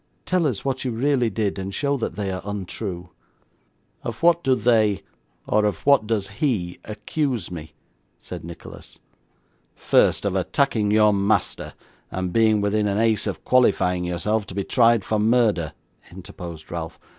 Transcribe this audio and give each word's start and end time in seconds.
Tell 0.25 0.47
us 0.47 0.65
what 0.65 0.83
you 0.83 0.89
really 0.89 1.29
did, 1.29 1.59
and 1.59 1.71
show 1.71 1.95
that 1.97 2.15
they 2.15 2.31
are 2.31 2.41
untrue.' 2.43 3.09
'Of 4.01 4.23
what 4.23 4.43
do 4.43 4.55
they 4.55 5.03
or 5.45 5.63
of 5.63 5.85
what 5.85 6.07
does 6.07 6.29
he 6.29 6.79
accuse 6.83 7.51
me?' 7.51 7.75
said 8.17 8.43
Nicholas. 8.43 8.97
'First, 9.75 10.25
of 10.25 10.35
attacking 10.35 10.89
your 10.89 11.13
master, 11.13 11.75
and 12.09 12.33
being 12.33 12.61
within 12.61 12.87
an 12.87 12.97
ace 12.97 13.27
of 13.27 13.45
qualifying 13.45 14.03
yourself 14.03 14.47
to 14.47 14.55
be 14.55 14.63
tried 14.63 15.05
for 15.05 15.19
murder,' 15.19 15.71
interposed 16.09 16.71
Ralph. 16.71 16.97